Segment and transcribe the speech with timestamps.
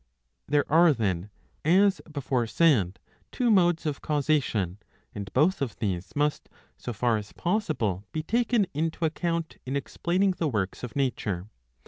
[0.47, 1.29] There are then,
[1.63, 2.97] as before said,
[3.31, 4.79] two modes of causation,
[5.13, 10.23] and both of these must, so far as possible, be taken into account in explain
[10.23, 11.45] ing the works of nature.